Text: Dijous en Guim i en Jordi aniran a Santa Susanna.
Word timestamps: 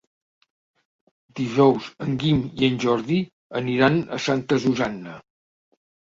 Dijous 1.39 1.89
en 2.05 2.15
Guim 2.23 2.39
i 2.61 2.65
en 2.67 2.79
Jordi 2.83 3.17
aniran 3.59 3.99
a 4.17 4.19
Santa 4.29 4.59
Susanna. 4.65 5.19